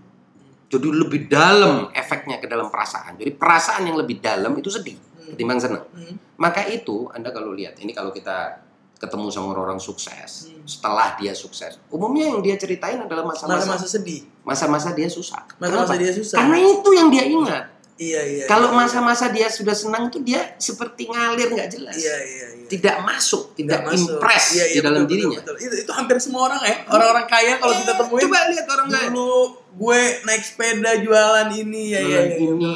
[0.70, 3.18] Jadi lebih dalam efeknya ke dalam perasaan.
[3.18, 5.86] Jadi perasaan yang lebih dalam itu sedih ketimbang senang.
[5.94, 6.16] Hmm.
[6.42, 8.66] Maka itu Anda kalau lihat ini kalau kita
[9.00, 10.68] ketemu sama orang-orang sukses, Hmm.
[10.68, 14.22] setelah dia sukses, umumnya yang dia ceritain adalah masa-masa Masa-masa sedih.
[14.44, 15.48] masa-masa dia susah.
[15.56, 16.36] Masa-masa dia susah.
[16.38, 17.66] Karena itu yang dia ingat.
[18.00, 18.44] Iya, iya.
[18.48, 18.80] Kalau iya.
[18.80, 21.96] masa-masa dia sudah senang itu dia seperti ngalir nggak jelas.
[21.96, 22.68] Iya, iya, iya.
[22.72, 24.16] Tidak masuk, tidak, masuk.
[24.16, 25.40] impress Iya, iya, di dalam betul, dirinya.
[25.44, 25.68] betul, betul.
[25.68, 26.76] Itu, itu hampir semua orang ya.
[26.88, 28.22] Orang-orang kaya kalau kita temuin.
[28.24, 29.08] Coba lihat orang kaya.
[29.12, 29.32] Dulu
[29.70, 32.38] gue naik sepeda jualan ini ya, ya, Jualan ya.
[32.40, 32.76] ini,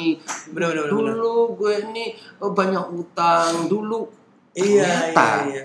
[0.51, 1.13] Bener, bener, bener, bener.
[1.15, 2.05] dulu gue ini
[2.39, 3.99] oh, banyak utang, dulu
[4.53, 5.63] Iya, Ternyata iya, iya.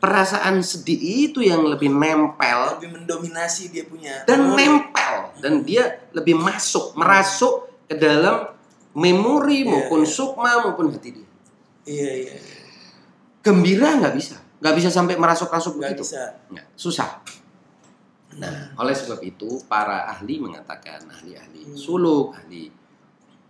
[0.00, 0.96] Perasaan sedih
[1.28, 4.24] itu yang lebih nempel Lebih mendominasi dia punya.
[4.24, 4.56] dan memori.
[4.58, 8.48] nempel dan dia lebih masuk, merasuk ke dalam
[8.90, 10.10] memori Iya, maupun iya.
[10.10, 11.28] sukma maupun hati dia.
[11.84, 12.34] Iya, iya.
[12.34, 12.58] iya.
[13.40, 16.02] Gembira nggak bisa, nggak bisa sampai merasuk-rasuk begitu.
[16.02, 16.36] bisa.
[16.48, 17.08] Nggak, susah.
[18.30, 21.76] Nah, oleh sebab itu para ahli mengatakan, ahli-ahli Hmm.
[21.76, 22.70] suluk, ahli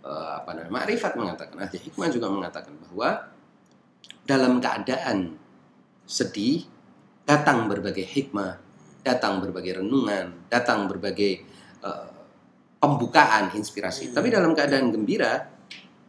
[0.01, 3.29] eh, apa namanya, makrifat mengatakan, ahli hikmah juga mengatakan bahwa
[4.23, 5.37] dalam keadaan
[6.11, 6.67] sedih
[7.23, 8.59] datang berbagai hikmah
[9.01, 11.41] datang berbagai renungan, datang berbagai
[11.81, 12.09] eh,
[12.77, 14.09] pembukaan, inspirasi.
[14.09, 14.13] Hmm.
[14.13, 15.41] Tapi dalam keadaan gembira,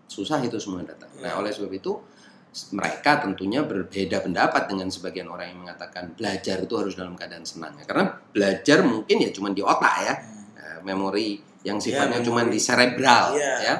[0.08, 1.08] susah itu semua datang.
[1.24, 1.40] Nah, Ya.
[1.40, 1.96] oleh sebab itu
[2.76, 7.72] mereka tentunya berbeda pendapat dengan sebagian orang yang mengatakan belajar itu harus dalam keadaan senang.
[7.80, 10.14] Karena belajar mungkin ya cuma di otak ya,
[10.52, 13.54] Eh, memori yang sifatnya Ya, cuma di cerebral Iya.
[13.64, 13.74] ya.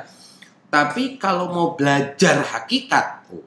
[0.73, 3.45] Tapi kalau mau belajar hakikat, oh,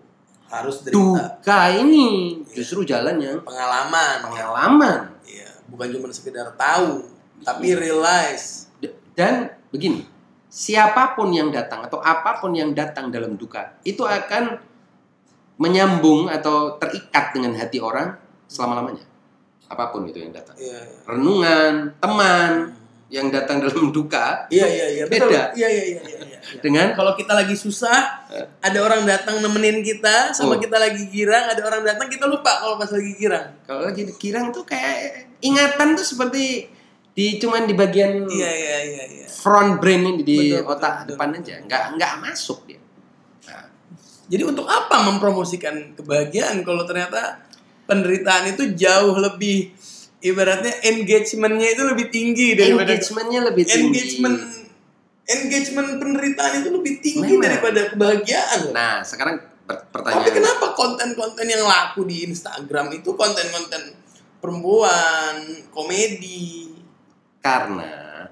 [0.48, 0.94] Harus derita.
[0.96, 2.08] duka ini
[2.48, 4.22] justru jalan yang Pengalaman.
[4.24, 5.00] pengalaman.
[5.24, 7.06] Iya, bukan cuma sekedar tahu,
[7.42, 8.70] tapi realize.
[8.78, 10.06] D- Dan begini,
[10.46, 14.62] siapa pun yang datang atau apa pun yang datang dalam duka itu akan
[15.56, 19.04] menyambung atau terikat dengan hati orang selama-lamanya.
[19.66, 20.54] Apa pun itu yang datang.
[20.56, 20.78] Iya.
[20.78, 21.00] iya.
[21.06, 22.52] Renungan, teman
[23.08, 25.30] yang datang dalam duka Iya iya iya betul.
[25.30, 25.42] Beda.
[25.54, 26.18] Iya iya iya iya.
[26.26, 26.40] iya.
[26.62, 28.26] dengan Kalau kita lagi susah,
[28.62, 30.62] ada orang datang nemenin kita, sama Oh.
[30.62, 33.50] kita lagi girang, ada orang datang kita lupa kalau pas lagi girang.
[33.66, 36.70] kalau lagi kirang tuh kayak ingatan tuh seperti
[37.16, 39.26] di cuman di bagian Iya iya iya iya.
[39.26, 41.42] front brain ini di betul, otak betul, depan betul.
[41.46, 42.80] aja, nggak nggak masuk dia.
[43.48, 43.66] Nah,
[44.28, 47.42] Jadi untuk apa mempromosikan kebahagiaan kalau ternyata
[47.86, 49.74] penderitaan itu jauh lebih
[50.26, 53.86] ibaratnya engagementnya itu lebih tinggi daripada engagementnya lebih tinggi.
[53.86, 54.38] engagement
[55.26, 57.46] engagement penderitaan itu lebih tinggi Memang.
[57.46, 58.62] daripada kebahagiaan.
[58.74, 63.82] Nah, sekarang per- Tapi pertanyaan kenapa konten-konten yang laku di Instagram itu konten-konten
[64.42, 65.42] perempuan,
[65.74, 66.70] komedi?
[67.46, 68.26] karena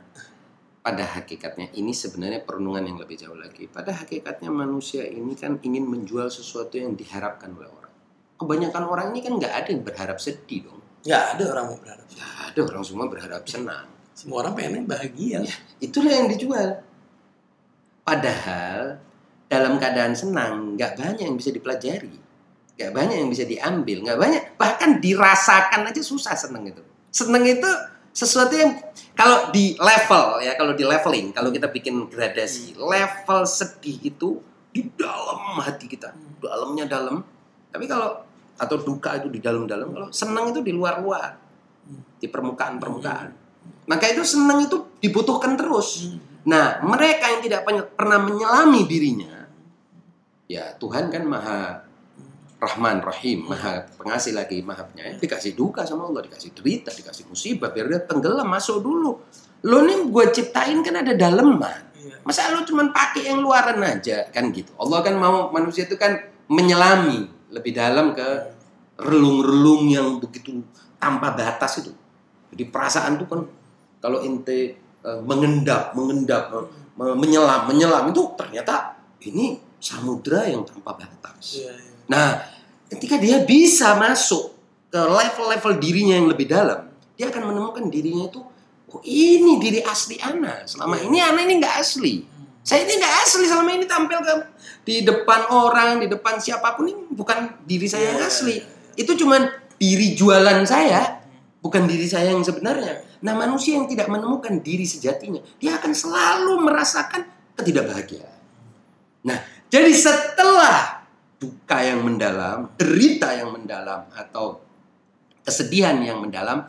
[0.81, 3.69] pada hakikatnya ini sebenarnya perenungan yang lebih jauh lagi.
[3.69, 7.93] Pada hakikatnya manusia ini kan ingin menjual sesuatu yang diharapkan oleh orang.
[8.41, 10.82] Kebanyakan orang ini kan nggak ada yang berharap sedih dong.
[11.03, 12.07] Ya ada orang mau berharap.
[12.07, 13.87] Nggak ada orang semua berharap senang.
[14.15, 15.39] Semua orang pengennya bahagia.
[15.83, 16.79] Itulah yang dijual.
[18.03, 18.99] Padahal
[19.51, 22.15] dalam keadaan senang nggak banyak yang bisa dipelajari,
[22.79, 26.83] nggak banyak yang bisa diambil, nggak banyak bahkan dirasakan aja susah seneng itu.
[27.11, 27.69] Seneng itu
[28.13, 28.77] sesuatu yang
[29.17, 34.37] kalau di level ya kalau di leveling kalau kita bikin gradasi level sedih itu
[34.69, 37.25] di dalam hati kita dalamnya dalam
[37.73, 38.21] tapi kalau
[38.59, 41.37] atau duka itu di dalam-dalam kalau senang itu di luar-luar
[42.17, 43.29] di permukaan-permukaan
[43.89, 47.63] maka itu senang itu dibutuhkan terus Nah, mereka yang tidak
[47.95, 49.47] pernah menyelami dirinya,
[50.51, 51.87] ya Tuhan kan maha
[52.59, 55.19] Rahman, Rahim, maha pengasih lagi, maha penyayang.
[55.19, 59.19] Dikasih duka sama Allah, dikasih derita, dikasih musibah, biar dia tenggelam, masuk dulu.
[59.67, 61.91] Lo nih gue ciptain kan ada daleman.
[61.95, 62.23] Iya.
[62.27, 64.71] Masa lo cuman pakai yang luaran aja, kan gitu.
[64.79, 68.27] Allah kan mau manusia itu kan menyelami lebih dalam ke
[68.97, 70.61] relung-relung yang begitu
[70.97, 71.93] tanpa batas itu.
[72.53, 73.41] Jadi perasaan tuh kan
[74.01, 76.65] kalau ente eh, mengendap, mengendap, eh,
[76.97, 81.59] me- menyelam, menyelam itu ternyata ini samudra yang tanpa batas.
[81.59, 81.93] Iya, iya.
[82.07, 82.27] Nah,
[82.87, 84.55] ketika dia bisa masuk
[84.87, 86.87] ke level-level dirinya yang lebih dalam,
[87.19, 88.39] dia akan menemukan dirinya itu,
[88.87, 90.63] oh ini diri asli Ana.
[90.63, 92.23] Selama ini Ana ini nggak asli.
[92.63, 94.33] Saya ini nggak asli selama ini tampil ke
[94.87, 98.55] di depan orang, di depan siapa pun ini bukan diri saya yang Iya, asli.
[98.55, 98.63] iya,
[98.95, 99.41] Itu cuman
[99.75, 101.19] diri jualan saya,
[101.59, 103.03] bukan diri saya yang sebenarnya.
[103.23, 107.27] Nah, manusia yang tidak menemukan diri sejatinya, dia akan selalu merasakan
[107.59, 108.39] ketidakbahagiaan.
[109.27, 111.03] Nah, jadi setelah
[111.39, 114.63] duka yang mendalam, derita yang mendalam, atau
[115.43, 116.63] kesedihan yang mendalam,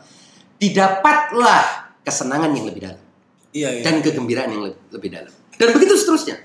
[0.59, 3.03] didapatlah kesenangan yang lebih dalam
[3.55, 3.83] Iya, iya.
[3.87, 5.33] dan kegembiraan yang lebih, lebih dalam.
[5.55, 6.37] Dan begitu seterusnya.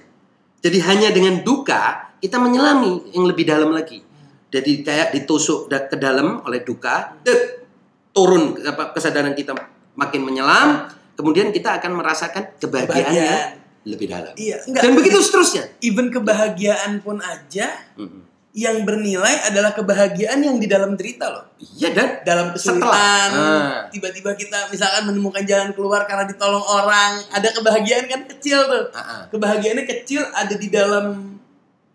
[0.61, 4.05] Jadi hanya dengan duka kita menyelami yang lebih dalam lagi.
[4.51, 7.65] Jadi kayak ditusuk ke dalam oleh duka, dek,
[8.11, 9.55] turun apa, kesadaran kita
[9.95, 14.35] makin menyelam, kemudian kita akan merasakan kebahagiaan lebih dalam.
[14.37, 14.83] Iya, enggak.
[14.85, 15.65] Dan begitu seterusnya.
[15.81, 18.27] Even kebahagiaan pun aja Mm-mm.
[18.51, 21.45] Yang bernilai adalah kebahagiaan yang di dalam derita loh.
[21.79, 23.31] Iya dan Dalam kesulitan, Setelah.
[23.31, 23.79] Ah.
[23.95, 28.91] tiba-tiba kita misalkan menemukan jalan keluar karena ditolong orang, ada kebahagiaan kan kecil tuh.
[28.91, 29.23] Ah, ah.
[29.31, 31.39] Kebahagiaannya kecil ada di dalam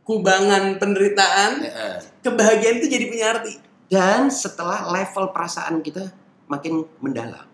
[0.08, 1.52] kubangan penderitaan.
[1.60, 1.98] Eh, eh.
[2.24, 3.54] Kebahagiaan itu jadi punya arti.
[3.86, 6.10] dan setelah level perasaan kita
[6.50, 7.46] makin mendalam,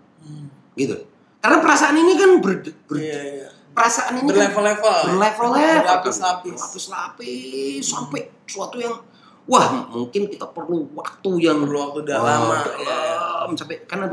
[0.80, 0.96] gitu.
[1.44, 3.50] Karena perasaan ini kan ber, ber- Iya, iya.
[3.82, 5.00] Perasaan ini kan Berlevel-level.
[5.10, 6.54] berlevel-level Berlapis-lapis.
[6.54, 8.94] berlapis-lapis sampai suatu yang
[9.44, 12.58] wah mungkin kita perlu waktu yang Perlu waktu udah wah, lama.
[12.62, 13.58] dalam, ya.
[13.58, 14.06] sampai karena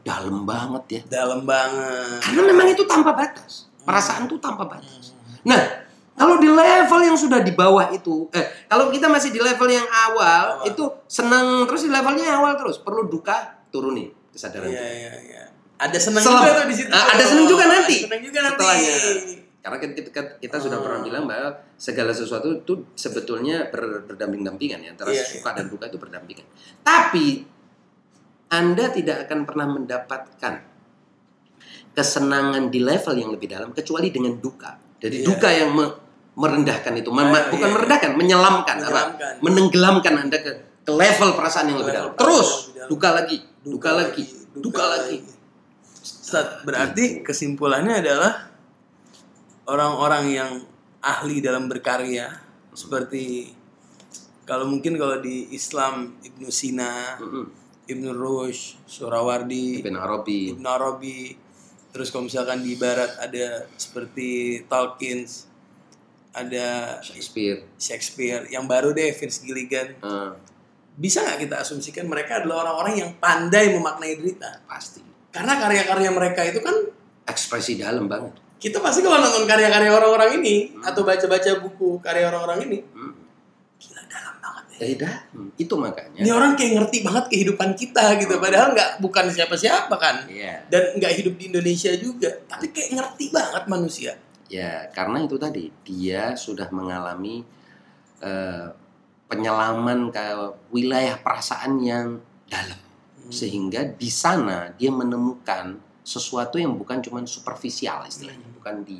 [0.00, 2.22] dalam banget ya Dalam banget.
[2.22, 5.10] karena memang itu tanpa batas perasaan itu tanpa batas
[5.42, 5.58] nah
[6.14, 9.84] kalau di level yang sudah di bawah itu eh kalau kita masih di level yang
[9.84, 10.70] awal Awal.
[10.70, 13.34] itu senang terus di levelnya awal terus perlu duka
[13.68, 14.86] turunin kesadaran Iya, kita.
[14.86, 15.42] iya, iya.
[15.76, 16.90] Ada senang Selam- juga tuh di situ.
[16.90, 17.96] Ah, ada senang juga nanti.
[18.00, 18.56] Senang juga nanti.
[18.56, 18.96] Setelahnya.
[19.60, 20.08] Karena kan kita,
[20.38, 20.82] kita, sudah Ah.
[20.82, 25.84] pernah bilang bahwa segala sesuatu itu sebetulnya ber- berdamping-dampingan ya antara Iya, suka dan duka
[25.86, 26.46] itu berdampingan.
[26.80, 27.26] Tapi
[28.46, 30.54] Anda tidak akan pernah mendapatkan
[31.92, 34.76] kesenangan di level yang lebih dalam kecuali dengan duka.
[34.96, 35.26] Jadi Iya.
[35.26, 35.94] duka yang me-
[36.36, 37.74] merendahkan itu, Men- Ah, bukan iya.
[37.74, 38.86] merendahkan, menyelamkan, apa?
[38.86, 39.34] Menyelamkan.
[39.40, 40.50] menenggelamkan Anda ke,
[40.84, 42.12] ke level perasaan yang Ke lebih dalam.
[42.14, 42.88] Terus yang lebih dalam.
[42.92, 45.16] duka lagi, duka, lagi, duka, lagi.
[46.62, 48.32] Berarti kesimpulannya adalah
[49.66, 50.50] orang-orang yang
[51.02, 52.30] ahli dalam berkarya
[52.74, 53.54] seperti
[54.46, 57.18] kalau mungkin kalau di Islam Ibnu Sina.
[57.86, 61.38] Ibnu Rushd, Surawardi, Ibn Arabi, Ibnu Arabi,
[61.94, 65.22] terus kalau misalkan di barat ada seperti Tolkien,
[66.34, 69.94] ada Shakespeare, Shakespeare, yang baru deh Vince Gilligan.
[70.02, 70.30] eh,
[70.98, 74.66] Bisa nggak kita asumsikan mereka adalah orang-orang yang pandai memaknai derita?
[74.66, 74.98] pasti
[75.36, 76.72] Karena karya-karya mereka itu kan
[77.28, 78.32] ekspresi dalam banget.
[78.56, 83.12] kita pasti kalau nonton karya-karya orang-orang ini atau baca-baca buku karya orang-orang ini Hmm.
[83.76, 84.76] gila dalam banget ya.
[84.80, 85.44] Dari dalam.
[85.54, 86.20] Itu makanya.
[86.24, 90.64] Ini orang kayak ngerti banget kehidupan kita gitu, padahal nggak bukan siapa-siapa kan, Iya.
[90.72, 94.12] dan nggak hidup di Indonesia juga, tapi kayak ngerti banget manusia.
[94.48, 97.44] Ya, karena itu tadi dia sudah mengalami
[98.16, 98.66] eh,
[99.28, 100.24] penyelaman ke
[100.72, 102.16] wilayah perasaan yang
[102.48, 102.85] dalam, Hmm.
[103.28, 108.56] Sehingga di sana dia menemukan sesuatu yang bukan cuma superficial istilahnya, Hmm.
[108.62, 108.98] bukan di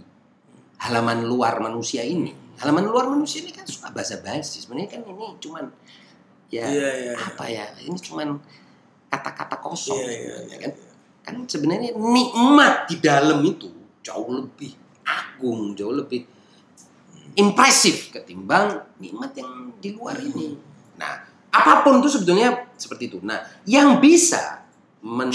[0.83, 2.35] halaman luar manusia ini.
[2.59, 4.65] Halaman luar manusia ini kan suka basa-basi.
[4.65, 5.65] Sebenarnya kan ini cuman
[6.51, 7.13] ya Iya iya.
[7.15, 7.65] apa ya?
[7.79, 8.35] Ini cuman
[9.07, 10.37] kata-kata kosong, Iya iya.
[10.51, 10.73] ya kan?
[11.23, 13.71] Kan sebenarnya nikmat di dalam itu
[14.03, 14.75] jauh lebih
[15.07, 16.27] agung, jauh lebih
[17.37, 20.57] impresif ketimbang nikmat yang di luar ini.
[20.97, 23.19] Nah, apa pun itu sebetulnya seperti itu.
[23.25, 24.65] Nah, yang bisa
[25.03, 25.33] men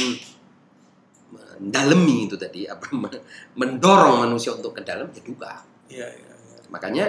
[1.61, 3.23] mendalami itu tadi apa men-
[3.57, 5.53] mendorong manusia untuk ke dalam ya duka.
[5.91, 6.31] Iya iya.
[6.33, 6.57] iya.
[6.71, 7.05] Makanya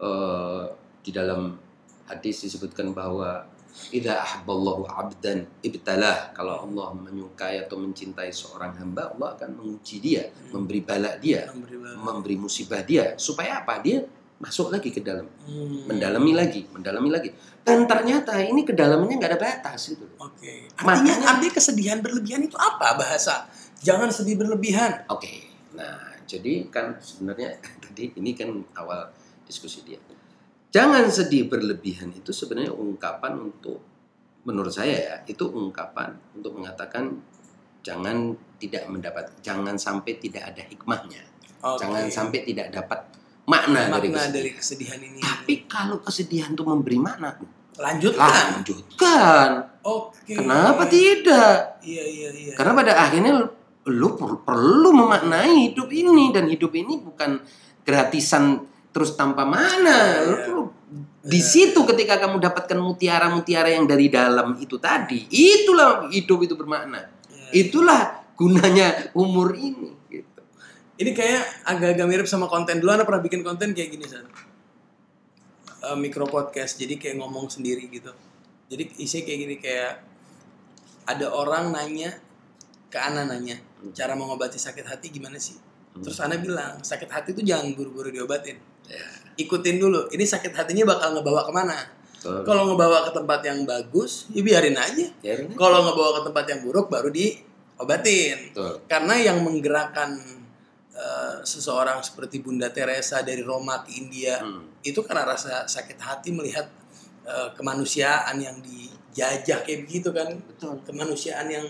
[0.00, 0.64] eh,
[1.04, 1.54] di dalam
[2.08, 3.44] hadis disebutkan bahwa
[3.94, 10.24] idza ahabballahu 'abdan ibtalah kalau Allah menyukai atau mencintai seorang hamba Allah akan menguji dia,
[10.50, 11.46] memberi bala dia,
[12.00, 13.78] memberi musibah dia supaya apa?
[13.78, 14.02] Dia
[14.38, 15.90] masuk lagi ke dalam, Hmm.
[15.90, 17.30] mendalami lagi, mendalami lagi.
[17.66, 20.06] Dan ternyata ini kedalamannya nggak ada batas gitu.
[20.16, 20.70] Oke.
[20.78, 23.50] Artinya Makanya- artinya kesedihan berlebihan itu apa bahasa?
[23.82, 25.04] Jangan sedih berlebihan.
[25.10, 25.50] Oke.
[25.74, 29.10] Nah, jadi kan sebenarnya tadi ini kan awal
[29.42, 29.98] diskusi dia.
[30.70, 33.82] Jangan sedih berlebihan itu sebenarnya ungkapan untuk
[34.46, 37.20] menurut saya ya, itu ungkapan untuk mengatakan
[37.82, 41.26] jangan tidak mendapat jangan sampai tidak ada hikmahnya.
[41.64, 41.82] Oke.
[41.82, 43.00] Jangan sampai tidak dapat
[43.48, 44.28] makna, dari makna kesedihan.
[44.36, 45.18] dari kesedihan ini.
[45.18, 47.40] Tapi kalau kesedihan itu memberi makna,
[47.74, 48.60] Lanjutkan.
[48.60, 49.50] lanjutkan.
[49.82, 50.36] Oke.
[50.36, 51.80] Kenapa tidak?
[51.80, 52.52] Iya iya iya.
[52.52, 53.54] Karena pada akhirnya lu-
[53.88, 57.40] lu per- perlu memaknai hidup ini dan hidup ini bukan
[57.82, 58.60] gratisan
[58.92, 60.28] terus tanpa mana.
[60.28, 60.44] Lu Iya.
[60.44, 60.62] perlu
[61.18, 67.04] di situ ketika kamu dapatkan mutiara-mutiara yang dari dalam itu tadi, itulah hidup itu bermakna.
[67.28, 67.68] Iya.
[67.68, 68.00] Itulah
[68.34, 69.97] gunanya umur ini.
[70.98, 72.90] Ini kayak agak-agak mirip sama konten dulu.
[72.90, 74.26] Anda pernah bikin konten kayak gini, San?
[75.78, 76.74] Eh, micro podcast.
[76.74, 78.10] Jadi kayak ngomong sendiri gitu.
[78.66, 79.92] Jadi isinya kayak gini kayak
[81.08, 82.12] ada orang nanya
[82.92, 83.56] ke Ana nanya
[83.96, 85.56] cara mengobati sakit hati gimana sih?
[86.02, 88.58] Terus Ana bilang sakit hati itu jangan buru-buru diobatin.
[88.90, 89.06] Ya,
[89.38, 90.10] Ikutin dulu.
[90.10, 91.78] Ini sakit hatinya bakal ngebawa ke mana?
[92.18, 92.42] betul.
[92.42, 95.06] Kalau ngebawa ke tempat yang bagus, ya biarin aja.
[95.54, 98.50] Kalau ngebawa ke tempat yang buruk, baru diobatin.
[98.50, 98.82] betul.
[98.90, 100.18] Karena yang menggerakkan
[100.98, 104.66] eh, seseorang seperti Bunda Teresa dari Roma ke India Hmm.
[104.82, 106.66] itu karena rasa sakit hati melihat
[107.28, 110.82] eh, kemanusiaan yang dijajah kayak begitu kan, Betul.
[110.82, 111.66] kemanusiaan yang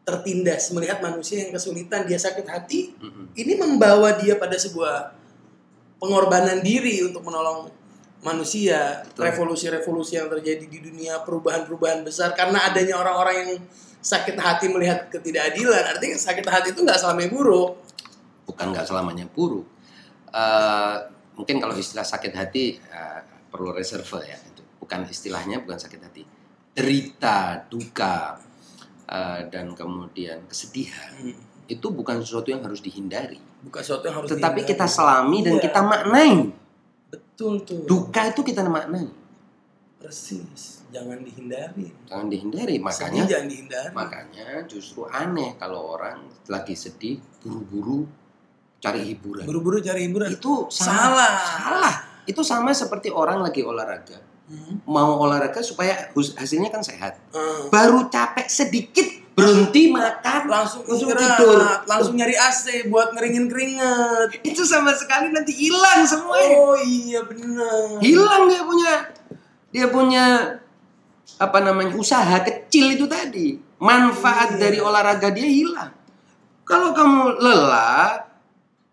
[0.00, 3.30] tertindas melihat manusia yang kesulitan dia sakit hati, Mm-mm.
[3.36, 5.12] ini membawa dia pada sebuah
[6.00, 7.68] pengorbanan diri untuk menolong
[8.24, 13.50] manusia, revolusi-revolusi yang terjadi di dunia, perubahan-perubahan besar karena adanya orang-orang yang
[14.00, 15.84] sakit hati melihat ketidakadilan.
[15.96, 17.76] Artinya sakit hati itu nggak selamanya buruk.
[18.50, 19.64] Bukan nggak selamanya buruk.
[20.30, 20.96] Eh,
[21.34, 24.34] mungkin kalau istilah sakit hati eh, perlu reserve ya.
[24.36, 26.22] Itu bukan istilahnya bukan sakit hati.
[26.70, 28.38] Derita, duka,
[29.06, 31.34] eh, dan kemudian kesedihan Hmm.
[31.66, 33.38] itu bukan sesuatu yang harus dihindari.
[33.60, 34.70] Bukan sesuatu yang harus Tetapi dihindari.
[34.74, 35.62] kita selami dan Iya.
[35.62, 36.32] kita maknai.
[37.10, 37.82] betul tuh.
[37.86, 39.08] Duka itu kita maknai.
[39.96, 40.80] Persis.
[40.90, 41.90] Jangan dihindari.
[42.04, 42.74] Jangan dihindari.
[42.74, 43.92] Sedih Makanya jangan dihindari.
[43.92, 48.06] makanya justru aneh kalau orang lagi sedih buru-buru
[48.80, 49.44] cari hiburan.
[49.44, 50.32] Buru-buru cari hiburan.
[50.32, 51.30] Itu Salah.
[51.38, 51.94] Salah.
[52.24, 54.18] Itu sama seperti orang lagi olahraga.
[54.48, 54.82] Hmm.
[54.82, 57.20] Mau olahraga supaya hasilnya kan sehat.
[57.30, 61.62] Eh, Baru capek sedikit berhenti makan langsung langsung tidur.
[61.86, 64.42] langsung nyari AC buat ngeringin keringet.
[64.42, 66.56] Itu sama sekali nanti hilang semuanya.
[66.56, 68.02] Oh iya benar.
[68.02, 68.92] Hilang dia punya
[69.70, 70.24] dia punya
[71.38, 73.56] apa namanya usaha kecil itu tadi.
[73.80, 74.60] manfaat Iya.
[74.60, 75.88] dari olahraga dia hilang.
[76.68, 78.28] Kalau kamu lelah,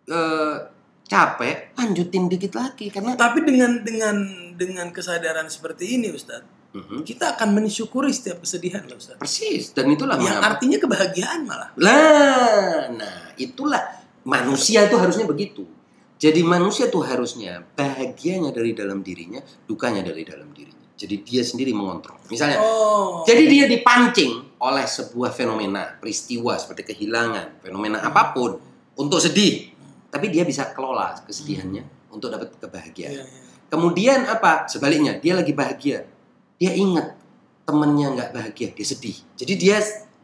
[0.07, 0.55] eh,
[1.03, 4.15] capek, lanjutin dikit lagi karena Tapi dengan dengan
[4.55, 7.07] dengan kesadaran seperti ini Ustadz, Mhm.
[7.07, 9.17] kita akan mensyukuri setiap kesedihan loh Ustadz.
[9.17, 10.45] persis dan itulah Yang mengapa.
[10.51, 11.69] artinya kebahagiaan malah.
[11.79, 13.81] Lah, nah itulah
[14.23, 15.63] manusia itu harusnya begitu.
[16.17, 20.75] Jadi manusia tuh harusnya bahagianya dari dalam dirinya, dukanya dari dalam dirinya.
[20.97, 22.17] Jadi dia sendiri mengontrol.
[22.27, 23.21] Misalnya, Oh.
[23.21, 28.57] jadi dia dipancing oleh sebuah fenomena, peristiwa seperti kehilangan, fenomena apa pun
[28.97, 29.76] untuk sedih.
[30.07, 33.13] Tapi dia bisa kelola kesedihannya untuk dapat kebahagiaan.
[33.13, 33.45] Iya, iya.
[33.67, 34.65] Kemudian apa?
[34.71, 36.07] Sebaliknya, dia lagi bahagia.
[36.57, 37.19] Dia ingat
[37.67, 39.17] temennya nggak bahagia, dia sedih.
[39.35, 39.77] Jadi dia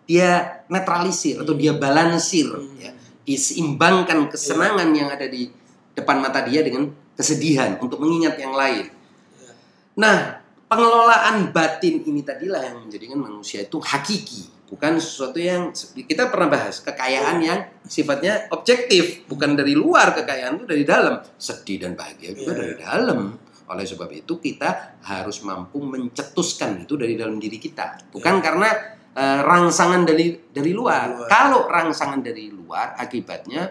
[0.03, 0.29] dia
[0.67, 2.75] netralisir atau dia balansir, Hmm.
[2.79, 2.91] ya.
[3.23, 5.47] diseimbangkan kesenangan yang ada di
[5.95, 8.91] depan mata dia dengan kesedihan untuk mengingat yang lain.
[8.91, 9.51] Iya.
[9.95, 16.49] Nah, pengelolaan batin ini tadilah yang menjadikan manusia itu hakiki, bukan sesuatu yang kita pernah
[16.49, 21.19] bahas kekayaan yang sifatnya objektif, bukan dari luar kekayaan itu dari dalam.
[21.37, 22.59] Sedih dan bahagia juga Iya.
[22.59, 23.19] dari dalam.
[23.63, 28.69] Oleh sebab itu kita harus mampu mencetuskan itu dari dalam diri kita, bukan karena
[29.13, 31.05] eh, rangsangan dari dari luar.
[31.05, 31.29] Dari luar.
[31.29, 33.69] Kalau rangsangan dari luar akibatnya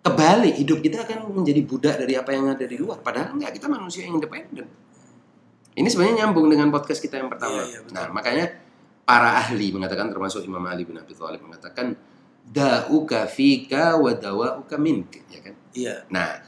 [0.00, 3.04] kebalik hidup kita akan menjadi budak dari apa yang ada di luar.
[3.04, 4.64] Padahal enggak kita manusia yang independen.
[5.76, 7.62] Ini sebenarnya nyambung dengan podcast kita yang pertama.
[7.62, 7.94] Iya, iya, betul.
[7.94, 8.44] nah, makanya
[9.10, 11.98] para ahli mengatakan termasuk Imam Ali bin Abi Thalib mengatakan
[12.46, 15.54] da'uka fika wa dawa'uka mink, ya kan?
[15.74, 16.06] Iya.
[16.14, 16.38] Nah,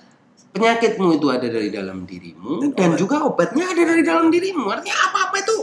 [0.54, 2.98] penyakitmu itu ada dari dalam dirimu Dan dan, obat.
[3.02, 4.70] juga obatnya ada dari dalam dirimu.
[4.70, 5.56] Artinya apa-apa itu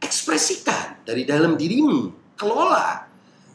[0.00, 3.04] ekspresikan dari dalam dirimu, kelola.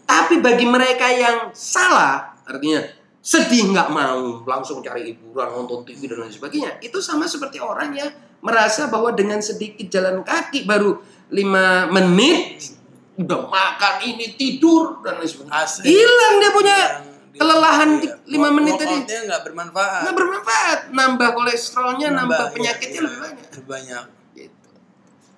[0.06, 2.86] Tapi bagi mereka yang salah, artinya
[3.18, 7.98] sedih nggak mau, langsung cari hiburan, nonton TV dan lain sebagainya, itu sama seperti orang
[7.98, 11.00] yang merasa bahwa dengan sedikit jalan kaki baru
[11.30, 12.76] lima menit
[13.20, 15.84] udah makan ini tidur dan lain sebagainya.
[15.84, 16.78] Hilang dia punya
[17.36, 18.02] di- kelelahan iya.
[18.02, 18.96] di- lima menit tadi.
[19.04, 20.02] Nggak bermanfaat.
[20.08, 23.26] nggak bermanfaat, nambah kolesterolnya, nambah, Nambah, penyakitnya iya, lebih iya.
[23.28, 23.48] banyak.
[23.52, 24.04] Lebih banyak.
[24.40, 24.68] Gitu.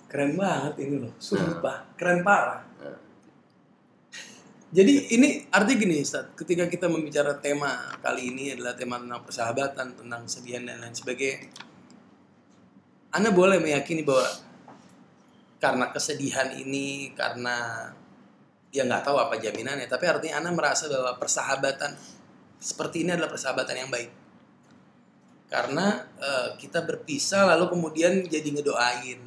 [0.06, 1.14] Keren banget ini loh.
[1.18, 1.78] Sumpah.
[1.98, 2.62] Keren parah.
[2.78, 3.00] Nah.
[4.72, 9.88] Jadi ini arti gini Ustaz, ketika kita membicara tema kali ini adalah tema tentang persahabatan,
[9.98, 11.71] tentang kesedihan dan lain sebagainya.
[13.12, 14.24] Anda boleh meyakini bahwa
[15.62, 17.88] karena kesedihan ini, karena
[18.72, 21.92] ya nggak tahu apa jaminannya, tapi artinya Anda merasa bahwa persahabatan
[22.58, 24.12] seperti ini adalah persahabatan yang baik.
[25.52, 29.20] Karena eh, kita berpisah lalu kemudian jadi ngedoain.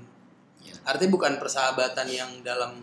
[0.64, 0.74] Ya.
[0.88, 2.80] Artinya bukan persahabatan yang dalam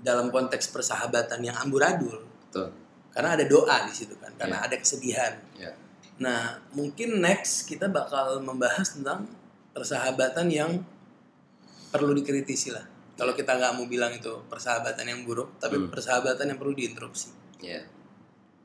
[0.00, 2.22] dalam konteks persahabatan yang amburadul.
[2.48, 2.70] Betul.
[3.10, 4.70] Karena ada doa di situ kan, karena Ya.
[4.70, 5.34] ada kesedihan.
[5.58, 5.74] Ya.
[6.22, 9.26] Nah, mungkin next kita bakal membahas tentang
[9.70, 10.70] persahabatan yang
[11.90, 12.84] perlu dikritisi lah.
[13.14, 15.92] Kalau kita nggak mau bilang itu persahabatan yang buruk, tapi Hmm.
[15.92, 17.28] persahabatan yang perlu diinterupsi,
[17.60, 17.84] Ya.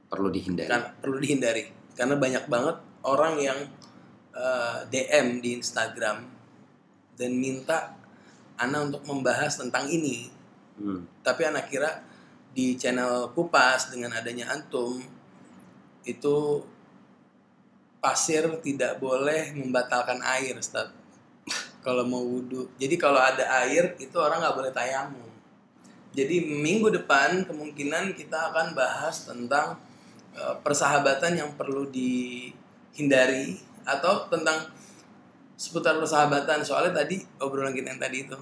[0.08, 0.70] Perlu dihindari.
[0.70, 1.68] kan perlu dihindari.
[1.98, 3.60] Karena banyak banget orang yang
[4.36, 6.28] eh, DM di Instagram
[7.16, 7.96] dan minta
[8.56, 10.28] Ana untuk membahas tentang ini,
[10.76, 11.08] Hmm.
[11.24, 12.04] tapi anak kira
[12.52, 15.00] di channel Kupas dengan adanya antum
[16.04, 16.36] itu
[18.06, 20.94] pasir tidak boleh membatalkan air, Ustaz.
[21.82, 22.70] kalau mau wudhu.
[22.78, 25.30] Jadi kalau ada air itu orang nggak boleh tayamum.
[26.14, 29.78] Jadi minggu depan kemungkinan kita akan bahas tentang
[30.38, 34.70] eh, persahabatan yang perlu dihindari atau tentang
[35.58, 36.66] seputar persahabatan.
[36.66, 38.38] Soalnya tadi obrolan kita yang tadi itu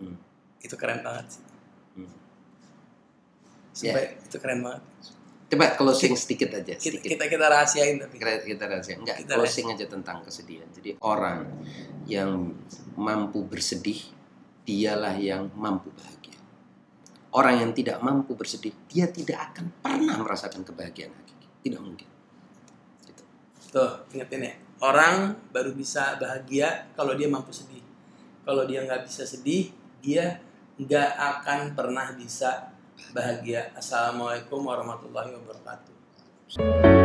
[0.00, 0.16] Hmm.
[0.64, 1.44] itu keren banget sih.
[2.00, 2.12] Hmm.
[3.76, 4.82] Sampai itu keren banget.
[5.50, 7.10] Coba closing sedikit aja, Kita sedikit.
[7.18, 8.22] kita, kita rahasiain tapi.
[8.22, 11.42] kita kita rahasia enggak Kita closing aja tentang kesedihan jadi orang
[12.06, 12.54] yang
[12.94, 13.98] mampu bersedih
[14.62, 16.38] dialah yang mampu bahagia
[17.34, 22.08] orang yang tidak mampu bersedih dia tidak akan pernah merasakan kebahagiaan hakiki tidak mungkin
[23.10, 23.22] gitu.
[23.74, 24.54] Tuh, ingetin ya.
[24.80, 27.82] Orang baru bisa bahagia kalau dia mampu sedih.
[28.46, 29.68] Kalau dia nggak bisa sedih,
[30.00, 30.40] dia
[30.80, 32.69] nggak akan pernah bisa
[33.10, 33.74] bahagia.
[33.74, 36.99] Assalamualaikum warahmatullahi wabarakatuh.